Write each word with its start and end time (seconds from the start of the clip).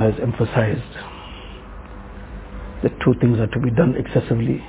has 0.00 0.14
emphasized 0.20 0.92
that 2.82 2.92
two 3.04 3.14
things 3.20 3.38
are 3.38 3.46
to 3.48 3.60
be 3.60 3.70
done 3.70 3.94
excessively 3.96 4.62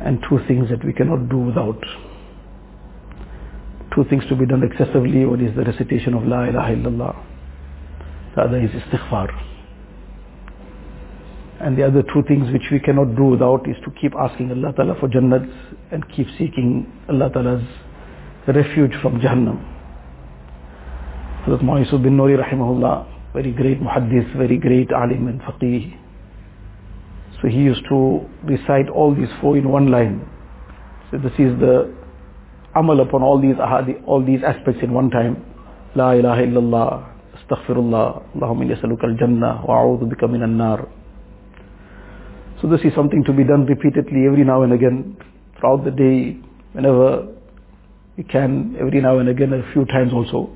and 0.00 0.24
two 0.28 0.38
things 0.46 0.68
that 0.70 0.84
we 0.84 0.92
cannot 0.92 1.28
do 1.28 1.38
without. 1.38 1.80
Two 3.94 4.04
things 4.08 4.22
to 4.28 4.36
be 4.36 4.46
done 4.46 4.62
excessively, 4.62 5.26
one 5.26 5.44
is 5.44 5.54
the 5.56 5.64
recitation 5.64 6.14
of 6.14 6.24
La 6.24 6.44
ilaha 6.44 6.74
illallah, 6.74 7.24
the 8.36 8.42
other 8.42 8.58
is 8.60 8.70
istighfar. 8.70 9.28
And 11.60 11.76
the 11.76 11.84
other 11.84 12.02
two 12.02 12.22
things 12.28 12.52
which 12.52 12.70
we 12.70 12.78
cannot 12.78 13.16
do 13.16 13.24
without 13.24 13.68
is 13.68 13.74
to 13.84 13.90
keep 14.00 14.12
asking 14.14 14.52
Allah 14.52 14.72
Ta'ala 14.76 14.94
for 15.00 15.08
Jannat 15.08 15.50
and 15.90 16.08
keep 16.14 16.28
seeking 16.38 16.86
Allah 17.08 17.30
Ta'ala's 17.32 17.64
refuge 18.46 18.92
from 19.02 19.20
Jahannam. 19.20 19.58
Hazrat 21.44 21.62
Ma'isud 21.62 22.02
bin 22.02 22.16
Nuri 22.16 22.38
rahimahullah, 22.38 23.07
very 23.34 23.52
great 23.52 23.80
muhaddith, 23.80 24.36
very 24.36 24.58
great 24.58 24.90
alim 24.92 25.28
and 25.28 25.40
faqih. 25.40 25.96
So 27.40 27.48
he 27.48 27.58
used 27.58 27.84
to 27.88 28.26
recite 28.44 28.88
all 28.88 29.14
these 29.14 29.28
four 29.40 29.56
in 29.56 29.68
one 29.68 29.90
line. 29.90 30.28
So 31.10 31.18
this 31.18 31.32
is 31.38 31.58
the 31.60 31.94
amal 32.74 33.00
upon 33.00 33.22
all 33.22 33.40
these 33.40 33.56
ahadi, 33.56 34.02
all 34.06 34.24
these 34.24 34.40
aspects 34.44 34.80
in 34.82 34.92
one 34.92 35.10
time. 35.10 35.44
La 35.94 36.12
ilaha 36.12 36.42
illallah, 36.42 37.12
astaghfirullah, 37.38 38.36
Allahumma 38.36 38.64
inni 38.64 38.76
as'aluka 38.76 39.04
al-jannah 39.04 39.64
wa 39.66 39.82
a'udhu 39.82 40.10
bika 40.12 40.30
min 40.30 40.42
an-nar. 40.42 40.88
So 42.60 42.68
this 42.68 42.80
is 42.82 42.92
something 42.94 43.22
to 43.24 43.32
be 43.32 43.44
done 43.44 43.66
repeatedly 43.66 44.26
every 44.26 44.44
now 44.44 44.62
and 44.62 44.72
again 44.72 45.16
throughout 45.58 45.84
the 45.84 45.90
day, 45.90 46.36
whenever 46.72 47.28
you 48.16 48.24
can, 48.24 48.76
every 48.80 49.00
now 49.00 49.18
and 49.18 49.28
again, 49.28 49.52
a 49.52 49.72
few 49.72 49.84
times 49.86 50.12
also, 50.12 50.50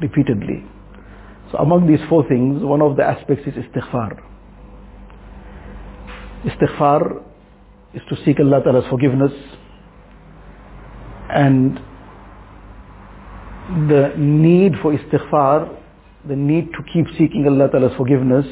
repeatedly. 0.00 0.64
So 1.52 1.58
among 1.58 1.86
these 1.86 2.00
four 2.08 2.26
things, 2.26 2.62
one 2.62 2.80
of 2.80 2.96
the 2.96 3.04
aspects 3.04 3.46
is 3.46 3.52
istighfar. 3.52 4.18
Istighfar 6.46 7.22
is 7.92 8.00
to 8.08 8.16
seek 8.24 8.40
Allah 8.40 8.62
Ta'ala's 8.64 8.86
forgiveness 8.88 9.32
and 11.28 11.78
the 13.90 14.14
need 14.16 14.72
for 14.80 14.96
istighfar, 14.96 15.78
the 16.26 16.36
need 16.36 16.70
to 16.72 16.78
keep 16.90 17.06
seeking 17.18 17.46
Allah 17.46 17.68
Ta'ala's 17.70 17.96
forgiveness 17.98 18.46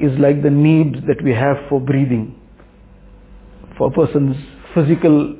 is 0.00 0.18
like 0.18 0.42
the 0.42 0.50
need 0.50 1.06
that 1.06 1.22
we 1.22 1.32
have 1.32 1.56
for 1.68 1.80
breathing. 1.80 2.34
For 3.76 3.88
a 3.88 3.90
person's 3.90 4.36
physical 4.74 5.36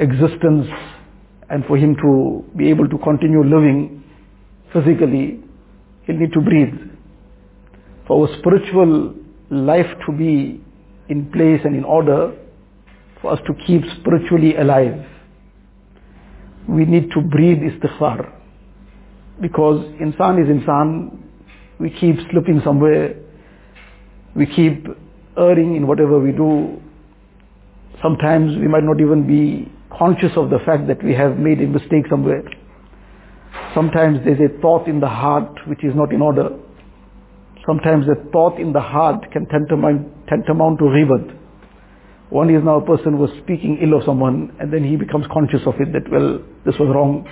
existence 0.00 0.66
and 1.48 1.64
for 1.66 1.76
him 1.76 1.94
to 1.96 2.44
be 2.56 2.70
able 2.70 2.88
to 2.88 2.98
continue 2.98 3.42
living 3.42 3.98
physically, 4.72 5.40
he'll 6.04 6.16
need 6.16 6.32
to 6.32 6.40
breathe. 6.40 6.74
For 8.06 8.28
our 8.28 8.38
spiritual 8.38 9.14
life 9.50 9.86
to 10.06 10.12
be 10.12 10.60
in 11.08 11.30
place 11.32 11.60
and 11.64 11.76
in 11.76 11.84
order, 11.84 12.32
for 13.20 13.32
us 13.32 13.40
to 13.46 13.54
keep 13.66 13.82
spiritually 14.00 14.56
alive, 14.56 15.04
we 16.68 16.84
need 16.84 17.10
to 17.12 17.20
breathe 17.20 17.58
istighfar. 17.58 18.32
Because 19.40 19.84
insan 20.00 20.42
is 20.42 20.48
insan, 20.48 21.18
we 21.78 21.90
keep 21.90 22.16
slipping 22.30 22.60
somewhere, 22.64 23.14
we 24.34 24.46
keep 24.46 24.86
erring 25.36 25.76
in 25.76 25.86
whatever 25.86 26.18
we 26.18 26.32
do. 26.32 26.80
Sometimes 28.02 28.56
we 28.56 28.68
might 28.68 28.84
not 28.84 29.00
even 29.00 29.26
be 29.26 29.70
conscious 29.96 30.32
of 30.36 30.50
the 30.50 30.58
fact 30.66 30.86
that 30.88 31.02
we 31.02 31.14
have 31.14 31.38
made 31.38 31.60
a 31.60 31.66
mistake 31.66 32.04
somewhere. 32.10 32.42
Sometimes 33.74 34.18
there's 34.24 34.40
a 34.40 34.60
thought 34.60 34.88
in 34.88 35.00
the 35.00 35.08
heart 35.08 35.52
which 35.66 35.84
is 35.84 35.94
not 35.94 36.12
in 36.12 36.22
order. 36.22 36.50
Sometimes 37.66 38.06
a 38.08 38.30
thought 38.30 38.58
in 38.58 38.72
the 38.72 38.80
heart 38.80 39.30
can 39.30 39.46
tantamount, 39.46 40.26
tantamount 40.26 40.78
to 40.78 40.84
ghibat. 40.84 41.36
One 42.30 42.50
is 42.54 42.62
now 42.64 42.76
a 42.76 42.84
person 42.84 43.18
was 43.18 43.30
speaking 43.42 43.78
ill 43.82 43.98
of 43.98 44.04
someone 44.04 44.56
and 44.58 44.72
then 44.72 44.84
he 44.84 44.96
becomes 44.96 45.26
conscious 45.32 45.60
of 45.66 45.74
it 45.80 45.92
that, 45.92 46.10
well, 46.10 46.42
this 46.64 46.74
was 46.78 46.88
wrong. 46.94 47.28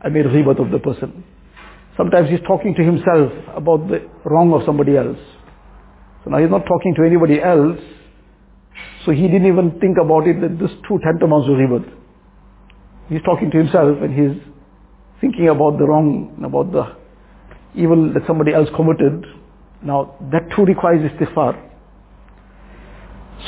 I 0.00 0.08
made 0.08 0.26
ghibat 0.26 0.64
of 0.64 0.70
the 0.70 0.78
person. 0.78 1.24
Sometimes 1.96 2.30
he's 2.30 2.40
talking 2.46 2.74
to 2.74 2.82
himself 2.82 3.32
about 3.54 3.88
the 3.88 4.08
wrong 4.24 4.52
of 4.52 4.62
somebody 4.64 4.96
else. 4.96 5.18
So 6.24 6.30
now 6.30 6.38
he's 6.38 6.50
not 6.50 6.64
talking 6.66 6.94
to 6.96 7.04
anybody 7.04 7.42
else. 7.42 7.78
So 9.04 9.10
he 9.10 9.22
didn't 9.22 9.46
even 9.46 9.78
think 9.80 9.98
about 9.98 10.26
it 10.26 10.40
that 10.40 10.58
this 10.58 10.70
too 10.88 10.98
tantamounts 11.04 11.46
to 11.46 11.52
ghibat. 11.52 11.92
He's 13.08 13.22
talking 13.22 13.50
to 13.50 13.58
himself 13.58 13.98
and 14.00 14.14
he's 14.14 14.51
thinking 15.22 15.48
about 15.48 15.78
the 15.78 15.86
wrong, 15.86 16.36
about 16.44 16.72
the 16.72 16.84
evil 17.74 18.12
that 18.12 18.26
somebody 18.26 18.52
else 18.52 18.68
committed. 18.76 19.24
Now 19.82 20.16
that 20.30 20.50
too 20.54 20.64
requires 20.64 21.10
istighfar. 21.10 21.70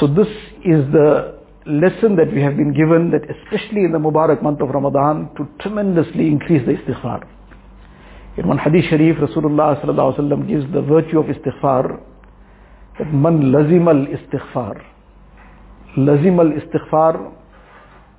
So 0.01 0.07
this 0.07 0.29
is 0.65 0.91
the 0.93 1.41
lesson 1.67 2.17
that 2.17 2.33
we 2.33 2.41
have 2.41 2.57
been 2.57 2.73
given 2.73 3.11
that 3.11 3.23
especially 3.29 3.85
in 3.85 3.93
the 3.93 3.99
Mubarak 3.99 4.43
month 4.43 4.61
of 4.61 4.69
Ramadan 4.71 5.31
to 5.37 5.49
tremendously 5.61 6.29
increase 6.29 6.65
the 6.65 6.73
istighfar. 6.73 7.27
In 8.37 8.49
one 8.49 8.59
hadith 8.59 8.87
sharif, 8.91 9.17
Rasulullah 9.17 9.81
sallallahu 9.81 10.17
alaihi 10.17 10.19
wasallam 10.19 10.49
gives 10.49 10.73
the 10.73 10.83
virtue 10.83 11.19
of 11.19 11.27
istighfar 11.27 12.01
that 12.99 13.13
man 13.13 13.43
lazimal 13.53 14.07
istighfar. 14.17 14.83
Lazimal 15.97 16.51
istighfar, 16.61 17.33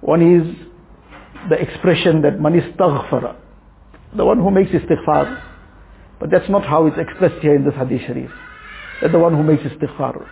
one 0.02 0.22
is 0.22 0.56
the 1.50 1.56
expression 1.56 2.22
that 2.22 2.40
man 2.40 2.54
istaghfara, 2.54 3.36
the 4.16 4.26
one 4.26 4.40
who 4.40 4.52
makes 4.52 4.72
istighfar. 4.72 5.42
But 6.20 6.32
that's 6.32 6.50
not 6.50 6.66
how 6.66 6.88
it's 6.88 6.98
expressed 6.98 7.42
here 7.42 7.56
in 7.56 7.66
this 7.66 7.74
hadith 7.76 8.02
sharif. 8.08 8.32
That 9.02 9.12
the 9.12 9.20
one 9.20 9.36
who 9.36 9.44
makes 9.44 9.64
istighfar. 9.64 10.28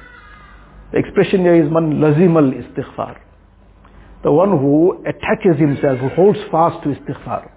The 0.92 1.00
expression 1.00 1.42
here 1.42 1.56
is 1.56 1.72
man 1.72 2.00
lazim 2.00 2.36
al 2.36 2.52
istighfar. 2.52 3.20
The 4.24 4.32
one 4.32 4.52
who 4.52 5.04
attaches 5.06 5.60
himself, 5.60 6.00
who 6.00 6.10
holds 6.10 6.40
fast 6.50 6.84
to 6.84 6.90
istighfar. 6.90 7.50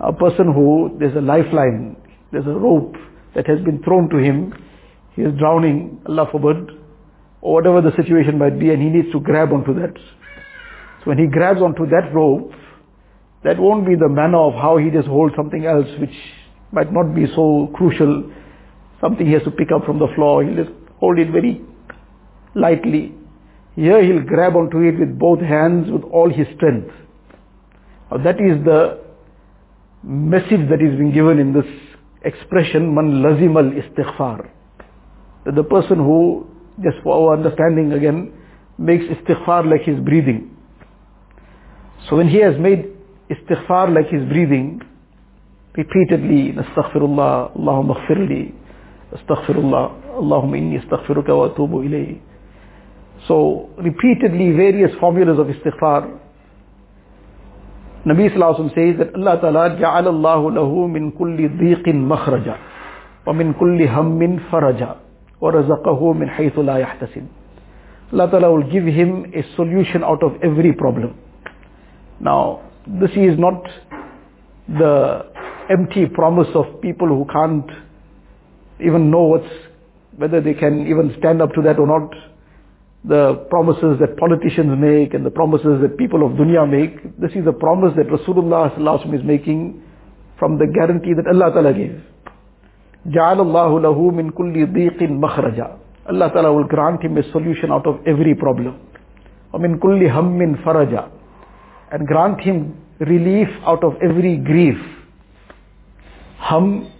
A 0.00 0.12
person 0.12 0.52
who, 0.52 0.96
there's 0.98 1.16
a 1.16 1.20
lifeline, 1.20 1.96
there's 2.32 2.46
a 2.46 2.50
rope 2.50 2.96
that 3.34 3.46
has 3.46 3.60
been 3.60 3.82
thrown 3.82 4.08
to 4.10 4.16
him, 4.16 4.52
he 5.14 5.22
is 5.22 5.38
drowning, 5.38 6.00
Allah 6.06 6.26
forbid, 6.32 6.70
or 7.42 7.54
whatever 7.54 7.80
the 7.80 7.94
situation 7.96 8.38
might 8.38 8.58
be, 8.58 8.70
and 8.70 8.82
he 8.82 8.88
needs 8.88 9.12
to 9.12 9.20
grab 9.20 9.52
onto 9.52 9.74
that. 9.74 9.94
So 9.94 11.04
when 11.04 11.18
he 11.18 11.26
grabs 11.26 11.60
onto 11.60 11.86
that 11.86 12.12
rope, 12.14 12.52
that 13.42 13.58
won't 13.58 13.86
be 13.86 13.94
the 13.94 14.08
manner 14.08 14.38
of 14.38 14.54
how 14.54 14.76
he 14.76 14.90
just 14.90 15.08
holds 15.08 15.34
something 15.34 15.64
else 15.64 15.86
which 15.98 16.14
might 16.72 16.92
not 16.92 17.14
be 17.14 17.26
so 17.34 17.70
crucial, 17.74 18.30
something 19.00 19.26
he 19.26 19.32
has 19.32 19.42
to 19.44 19.50
pick 19.50 19.68
up 19.74 19.84
from 19.84 19.98
the 19.98 20.08
floor, 20.14 20.44
he'll 20.44 20.64
just 20.64 20.76
hold 20.98 21.18
it 21.18 21.30
very 21.30 21.62
lightly. 22.54 23.14
Here 23.76 24.04
he'll 24.04 24.22
grab 24.22 24.56
onto 24.56 24.78
it 24.80 24.98
with 24.98 25.18
both 25.18 25.40
hands 25.40 25.90
with 25.90 26.02
all 26.04 26.30
his 26.30 26.46
strength. 26.56 26.92
Now 28.10 28.18
that 28.18 28.40
is 28.40 28.62
the 28.64 29.00
message 30.02 30.68
that 30.68 30.82
is 30.82 30.96
being 30.98 31.12
given 31.12 31.38
in 31.38 31.52
this 31.52 31.66
expression, 32.24 32.94
man 32.94 33.22
lazim 33.22 33.56
al 33.56 33.70
istighfar. 33.82 34.50
That 35.46 35.54
the 35.54 35.64
person 35.64 35.96
who, 35.96 36.46
just 36.82 36.96
for 37.02 37.30
our 37.30 37.36
understanding 37.36 37.92
again, 37.92 38.32
makes 38.76 39.04
istighfar 39.04 39.70
like 39.70 39.82
his 39.82 39.98
breathing. 40.00 40.56
So 42.08 42.16
when 42.16 42.28
he 42.28 42.38
has 42.38 42.58
made 42.58 42.99
istighfar 43.30 43.94
like 43.94 44.08
his 44.08 44.22
breathing, 44.28 44.80
repeatedly, 45.76 46.52
astaghfirullah, 46.52 47.56
Allahumma 47.56 47.94
aghfirli, 47.96 48.52
astaghfirullah, 49.14 50.18
Allahumma 50.18 50.58
inni 50.58 50.78
astaghfiruka 50.84 51.36
wa 51.36 51.48
atubu 51.48 51.84
ilayhi. 51.86 52.20
So 53.28 53.70
repeatedly 53.78 54.52
various 54.52 54.90
formulas 54.98 55.38
of 55.38 55.46
istighfar. 55.46 56.18
Nabi 58.06 58.30
Sallallahu 58.32 58.74
says 58.74 58.98
that 58.98 59.14
Allah 59.14 59.38
Ta'ala 59.78 60.10
lahu 60.10 60.90
min 60.90 61.12
kulli 61.12 61.48
dhiqin 61.48 62.00
makhraja 62.08 62.58
wa 63.26 63.32
min 63.32 63.52
kulli 63.54 63.86
hammin 63.86 64.40
faraja 64.50 64.96
wa 65.38 65.52
razaqahu 65.52 66.18
min 66.18 66.28
haythu 66.28 66.64
la 66.64 66.78
yahtasib. 66.78 67.28
Allah 68.12 68.30
Ta'ala 68.30 68.50
will 68.50 68.70
give 68.70 68.84
him 68.84 69.30
a 69.34 69.42
solution 69.54 70.02
out 70.02 70.22
of 70.22 70.32
every 70.42 70.72
problem. 70.72 71.14
Now, 72.20 72.69
this 72.87 73.11
is 73.15 73.37
not 73.39 73.63
the 74.67 75.25
empty 75.69 76.05
promise 76.05 76.47
of 76.55 76.81
people 76.81 77.07
who 77.07 77.25
can't 77.31 77.69
even 78.79 79.09
know 79.09 79.23
what's, 79.23 79.53
whether 80.17 80.41
they 80.41 80.53
can 80.53 80.87
even 80.87 81.15
stand 81.19 81.41
up 81.41 81.53
to 81.53 81.61
that 81.63 81.79
or 81.79 81.87
not 81.87 82.13
the 83.07 83.45
promises 83.49 83.99
that 83.99 84.17
politicians 84.17 84.73
make 84.79 85.13
and 85.13 85.25
the 85.25 85.29
promises 85.29 85.79
that 85.81 85.97
people 85.97 86.25
of 86.25 86.33
dunya 86.33 86.65
make. 86.69 87.19
This 87.19 87.31
is 87.31 87.45
a 87.47 87.53
promise 87.53 87.93
that 87.97 88.07
Rasulullah 88.07 88.73
is 89.13 89.23
making 89.23 89.81
from 90.39 90.57
the 90.57 90.65
guarantee 90.67 91.13
that 91.13 91.27
Allah 91.27 91.51
Ta'ala 91.53 91.73
gave. 91.73 92.01
جَعَلَ 93.07 93.37
اللَّهُ 93.37 93.81
لَهُ 93.85 94.11
مِن 94.11 94.31
كُلِّ 94.31 94.73
ضِيقٍ 94.73 94.99
مَخْرَجًا 94.99 95.77
Allah 96.09 96.31
Ta'ala 96.33 96.53
will 96.53 96.63
grant 96.63 97.03
him 97.03 97.17
a 97.17 97.31
solution 97.31 97.71
out 97.71 97.85
of 97.85 97.99
every 98.07 98.33
problem. 98.33 98.79
وَمِن 99.53 99.77
كُلِّ 99.79 100.01
هَمٍّ 100.09 100.63
فَرَجًا 100.63 101.09
and 101.92 102.06
grant 102.06 102.40
him 102.40 102.76
relief 103.00 103.48
out 103.64 103.82
of 103.82 103.94
every 104.02 104.36
grief. 104.36 104.78
Hum, 106.38 106.90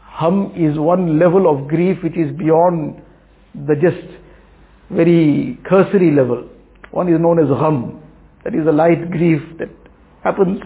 hum 0.00 0.52
is 0.56 0.78
one 0.78 1.18
level 1.18 1.48
of 1.48 1.68
grief 1.68 1.98
which 2.02 2.16
is 2.16 2.36
beyond 2.36 3.02
the 3.54 3.74
just 3.74 4.06
very 4.90 5.58
cursory 5.68 6.10
level. 6.10 6.48
One 6.90 7.08
is 7.12 7.20
known 7.20 7.38
as 7.38 7.48
hum. 7.48 8.02
That 8.44 8.54
is 8.54 8.66
a 8.66 8.72
light 8.72 9.10
grief 9.10 9.42
that 9.58 9.68
happens. 10.24 10.60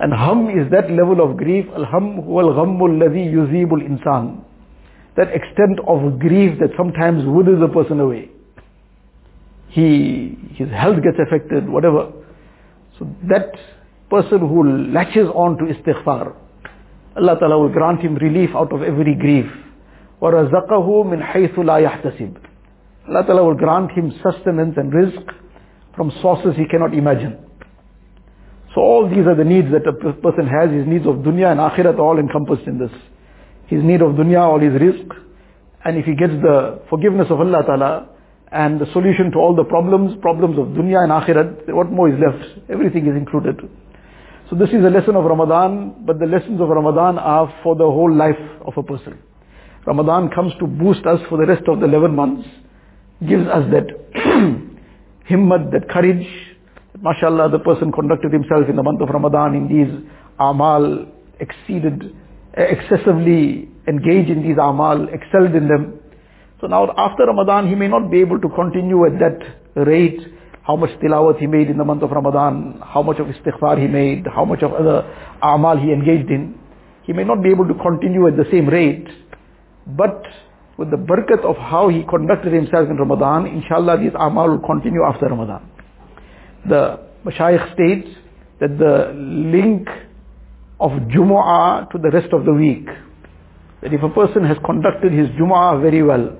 And 0.00 0.12
hum 0.12 0.48
is 0.48 0.70
that 0.70 0.90
level 0.90 1.20
of 1.20 1.36
grief. 1.36 1.66
Al-hum 1.74 2.22
huwa 2.22 2.44
al-ghammu 2.44 2.82
alladhi 2.82 3.32
yuzibu 3.32 3.80
al-insan. 3.80 4.44
That 5.16 5.28
extent 5.34 5.80
of 5.86 6.18
grief 6.20 6.58
that 6.60 6.70
sometimes 6.76 7.24
withers 7.26 7.60
a 7.62 7.68
person 7.68 8.00
away. 8.00 8.30
He, 9.68 10.38
his 10.54 10.68
health 10.70 11.02
gets 11.02 11.18
affected, 11.18 11.68
whatever. 11.68 12.12
So 12.99 13.07
that 13.29 13.51
person 14.09 14.39
who 14.39 14.91
latches 14.91 15.27
on 15.33 15.57
to 15.57 15.63
istighfar, 15.65 16.35
Allah 17.15 17.37
Ta'ala 17.39 17.59
will 17.59 17.69
grant 17.69 18.01
him 18.01 18.15
relief 18.15 18.49
out 18.55 18.73
of 18.73 18.81
every 18.81 19.15
grief. 19.15 19.45
وَرَزَقَهُ 20.21 21.05
مِنْ 21.05 21.21
حَيْثُ 21.21 21.55
لَا 21.55 21.81
يَحْتَسِبُ 21.87 22.37
Allah 23.09 23.23
Ta'ala 23.25 23.43
will 23.43 23.55
grant 23.55 23.91
him 23.91 24.11
sustenance 24.23 24.75
and 24.77 24.91
rizq 24.91 25.23
from 25.95 26.11
sources 26.21 26.55
he 26.55 26.65
cannot 26.65 26.93
imagine. 26.93 27.37
So 28.73 28.81
all 28.81 29.09
these 29.09 29.27
are 29.27 29.35
the 29.35 29.43
needs 29.43 29.67
that 29.71 29.85
a 29.87 29.93
person 30.13 30.47
has. 30.47 30.71
His 30.71 30.87
needs 30.87 31.05
of 31.05 31.17
dunya 31.17 31.51
and 31.51 31.59
akhirat 31.59 31.95
are 31.95 32.01
all 32.01 32.17
encompassed 32.17 32.67
in 32.67 32.79
this. 32.79 32.91
His 33.67 33.83
need 33.83 34.01
of 34.01 34.13
dunya, 34.13 34.41
all 34.41 34.59
his 34.59 34.71
rizq. 34.73 35.09
And 35.85 35.97
if 35.97 36.05
he 36.05 36.15
gets 36.15 36.33
the 36.41 36.81
forgiveness 36.89 37.27
of 37.29 37.39
Allah 37.39 37.63
Ta'ala 37.65 38.09
and 38.50 38.80
the 38.80 38.86
solution 38.92 39.30
to 39.32 39.38
all 39.38 39.54
the 39.54 39.64
problems, 39.64 40.16
problems 40.22 40.58
of 40.58 40.68
dunya 40.68 41.02
and 41.02 41.12
akhirat, 41.12 41.72
what 41.74 41.90
more 41.90 42.08
is 42.08 42.18
left? 42.18 42.70
Everything 42.70 43.06
is 43.06 43.16
included. 43.16 43.60
So 44.48 44.56
this 44.56 44.70
is 44.70 44.82
a 44.84 44.88
lesson 44.88 45.14
of 45.14 45.24
Ramadan, 45.24 46.06
but 46.06 46.18
the 46.18 46.26
lessons 46.26 46.60
of 46.60 46.68
Ramadan 46.68 47.18
are 47.18 47.52
for 47.62 47.76
the 47.76 47.84
whole 47.84 48.12
life 48.12 48.40
of 48.64 48.72
a 48.78 48.82
person. 48.82 49.18
Ramadan 49.86 50.30
comes 50.30 50.52
to 50.60 50.66
boost 50.66 51.04
us 51.06 51.20
for 51.28 51.36
the 51.36 51.46
rest 51.46 51.68
of 51.68 51.80
the 51.80 51.86
11 51.86 52.14
months, 52.14 52.48
gives 53.26 53.46
us 53.46 53.64
that 53.70 53.86
himmat, 55.30 55.70
that 55.72 55.88
courage. 55.90 56.26
MashaAllah, 57.02 57.52
the 57.52 57.58
person 57.58 57.92
conducted 57.92 58.32
himself 58.32 58.68
in 58.68 58.76
the 58.76 58.82
month 58.82 59.02
of 59.02 59.10
Ramadan 59.10 59.54
in 59.54 59.68
these 59.68 60.10
amal, 60.40 61.06
exceeded, 61.40 62.14
excessively 62.54 63.68
engaged 63.86 64.30
in 64.30 64.42
these 64.42 64.56
amal, 64.56 65.08
excelled 65.12 65.54
in 65.54 65.68
them. 65.68 65.97
So 66.60 66.66
now 66.66 66.92
after 66.96 67.24
Ramadan, 67.24 67.68
he 67.68 67.74
may 67.76 67.88
not 67.88 68.10
be 68.10 68.20
able 68.20 68.40
to 68.40 68.48
continue 68.48 69.06
at 69.06 69.18
that 69.20 69.86
rate, 69.86 70.20
how 70.62 70.76
much 70.76 70.90
tilawat 71.00 71.38
he 71.38 71.46
made 71.46 71.70
in 71.70 71.78
the 71.78 71.84
month 71.84 72.02
of 72.02 72.10
Ramadan, 72.10 72.80
how 72.84 73.00
much 73.02 73.18
of 73.18 73.28
istighfar 73.28 73.80
he 73.80 73.86
made, 73.86 74.26
how 74.26 74.44
much 74.44 74.62
of 74.62 74.72
other 74.72 75.06
amal 75.40 75.76
he 75.78 75.92
engaged 75.92 76.30
in. 76.30 76.58
He 77.04 77.12
may 77.12 77.24
not 77.24 77.42
be 77.42 77.50
able 77.50 77.66
to 77.68 77.74
continue 77.74 78.26
at 78.26 78.36
the 78.36 78.44
same 78.50 78.68
rate, 78.68 79.06
but 79.86 80.22
with 80.76 80.90
the 80.90 80.96
barakat 80.96 81.44
of 81.44 81.56
how 81.56 81.88
he 81.88 82.04
conducted 82.04 82.52
himself 82.52 82.88
in 82.90 82.96
Ramadan, 82.96 83.46
inshallah 83.46 83.98
these 83.98 84.12
amal 84.18 84.50
will 84.50 84.58
continue 84.58 85.02
after 85.04 85.26
Ramadan. 85.26 85.70
The 86.68 87.00
Mashayikh 87.24 87.72
states 87.74 88.08
that 88.60 88.76
the 88.78 89.12
link 89.14 89.88
of 90.80 90.90
Jumu'ah 90.90 91.90
to 91.90 91.98
the 91.98 92.10
rest 92.10 92.32
of 92.32 92.44
the 92.44 92.52
week, 92.52 92.86
that 93.80 93.92
if 93.94 94.02
a 94.02 94.08
person 94.08 94.44
has 94.44 94.56
conducted 94.66 95.12
his 95.12 95.28
Jumu'ah 95.30 95.80
very 95.80 96.02
well, 96.02 96.36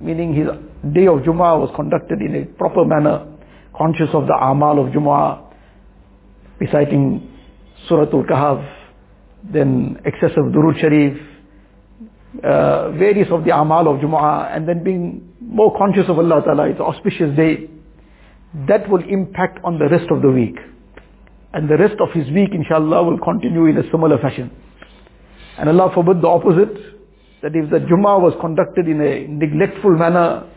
meaning 0.00 0.34
his 0.34 0.46
day 0.92 1.06
of 1.06 1.20
Jumu'ah 1.20 1.60
was 1.60 1.70
conducted 1.74 2.20
in 2.20 2.34
a 2.34 2.44
proper 2.44 2.84
manner, 2.84 3.26
conscious 3.76 4.08
of 4.12 4.26
the 4.26 4.34
amal 4.34 4.84
of 4.84 4.92
Jumu'ah, 4.92 5.42
reciting 6.60 7.30
Surah 7.88 8.10
Al-Kahf, 8.12 8.64
then 9.52 10.00
excessive 10.04 10.44
Durud 10.52 10.80
Sharif, 10.80 11.20
uh, 12.42 12.90
various 12.92 13.28
of 13.30 13.44
the 13.44 13.56
amal 13.56 13.88
of 13.88 14.00
Jumu'ah, 14.00 14.54
and 14.54 14.68
then 14.68 14.82
being 14.82 15.34
more 15.40 15.76
conscious 15.76 16.04
of 16.08 16.18
Allah 16.18 16.42
Ta'ala, 16.44 16.68
it's 16.68 16.80
an 16.80 16.86
auspicious 16.86 17.36
day, 17.36 17.70
that 18.68 18.88
will 18.88 19.02
impact 19.08 19.58
on 19.64 19.78
the 19.78 19.88
rest 19.88 20.10
of 20.10 20.22
the 20.22 20.30
week. 20.30 20.56
And 21.52 21.68
the 21.68 21.76
rest 21.76 21.96
of 22.00 22.10
his 22.12 22.28
week, 22.32 22.50
inshallah, 22.52 23.04
will 23.04 23.18
continue 23.18 23.66
in 23.66 23.78
a 23.78 23.88
similar 23.90 24.18
fashion. 24.18 24.50
And 25.58 25.68
Allah 25.68 25.92
forbid 25.94 26.20
the 26.20 26.26
opposite, 26.26 26.74
that 27.44 27.54
if 27.54 27.68
the 27.68 27.76
Jummah 27.76 28.22
was 28.22 28.32
conducted 28.40 28.88
in 28.88 29.02
a 29.02 29.28
neglectful 29.28 29.90
manner, 29.90 30.48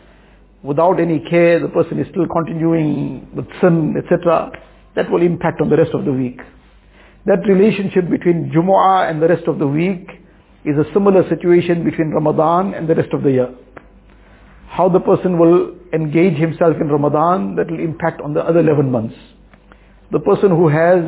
without 0.62 0.98
any 0.98 1.20
care, 1.20 1.60
the 1.60 1.68
person 1.68 2.00
is 2.00 2.06
still 2.08 2.26
continuing 2.26 3.28
with 3.36 3.44
sin, 3.60 3.94
etc., 3.94 4.50
that 4.96 5.10
will 5.10 5.20
impact 5.20 5.60
on 5.60 5.68
the 5.68 5.76
rest 5.76 5.92
of 5.92 6.06
the 6.06 6.12
week. 6.12 6.40
That 7.26 7.46
relationship 7.46 8.08
between 8.08 8.50
Jumu'ah 8.50 9.10
and 9.10 9.20
the 9.20 9.28
rest 9.28 9.46
of 9.46 9.58
the 9.58 9.66
week 9.66 10.08
is 10.64 10.76
a 10.78 10.90
similar 10.94 11.28
situation 11.28 11.84
between 11.84 12.08
Ramadan 12.08 12.72
and 12.72 12.88
the 12.88 12.94
rest 12.94 13.12
of 13.12 13.22
the 13.22 13.32
year. 13.32 13.54
How 14.68 14.88
the 14.88 15.00
person 15.00 15.38
will 15.38 15.76
engage 15.92 16.38
himself 16.38 16.76
in 16.80 16.88
Ramadan, 16.88 17.54
that 17.56 17.70
will 17.70 17.80
impact 17.80 18.22
on 18.22 18.32
the 18.32 18.40
other 18.40 18.60
11 18.60 18.90
months. 18.90 19.14
The 20.10 20.20
person 20.20 20.48
who 20.48 20.68
has 20.68 21.04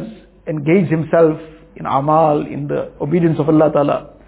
engaged 0.47 0.91
himself 0.91 1.41
in 1.77 1.87
amal, 1.87 2.47
in 2.47 2.69
the 2.69 2.93
obedience 3.01 3.39
of 3.41 3.49
Allah 3.49 3.73
Ta'ala, 3.73 4.20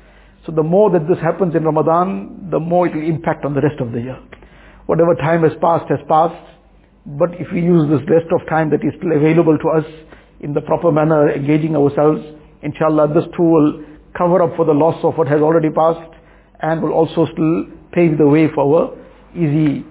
so 0.46 0.52
the 0.52 0.62
more 0.62 0.90
that 0.90 1.06
this 1.08 1.18
happens 1.18 1.54
in 1.54 1.64
Ramadan, 1.64 2.48
the 2.50 2.58
more 2.58 2.86
it 2.86 2.94
will 2.94 3.04
impact 3.06 3.44
on 3.44 3.54
the 3.54 3.60
rest 3.60 3.80
of 3.80 3.92
the 3.92 4.00
year. 4.00 4.18
Whatever 4.86 5.14
time 5.14 5.42
has 5.42 5.52
passed 5.60 5.88
has 5.88 6.00
passed, 6.08 6.34
but 7.06 7.30
if 7.38 7.46
we 7.52 7.62
use 7.62 7.88
this 7.88 8.02
rest 8.08 8.26
of 8.32 8.46
time 8.48 8.70
that 8.70 8.82
is 8.82 8.92
still 8.98 9.12
available 9.16 9.56
to 9.58 9.68
us 9.68 9.84
in 10.40 10.52
the 10.52 10.60
proper 10.60 10.90
manner, 10.90 11.30
engaging 11.30 11.76
ourselves, 11.76 12.20
inshallah 12.62 13.14
this 13.14 13.24
too 13.36 13.42
will 13.42 13.84
cover 14.18 14.42
up 14.42 14.56
for 14.56 14.64
the 14.64 14.72
loss 14.72 14.98
of 15.04 15.14
what 15.16 15.28
has 15.28 15.40
already 15.40 15.70
passed 15.70 16.10
and 16.60 16.82
will 16.82 16.92
also 16.92 17.26
still 17.32 17.64
pave 17.92 18.18
the 18.18 18.26
way 18.26 18.48
for 18.52 18.62
our 18.66 18.96
easy 19.34 19.84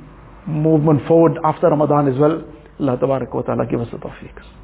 movement 0.47 1.07
forward 1.07 1.37
after 1.43 1.67
Ramadan 1.67 2.07
as 2.07 2.19
well. 2.19 2.43
Allah 2.79 2.97
Ta'ala 2.99 3.65
give 3.69 3.79
us 3.81 3.87
the. 3.91 4.60